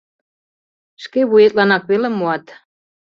Шке 1.03 1.21
вуетланак 1.29 1.83
веле 1.89 2.09
муат. 2.17 2.45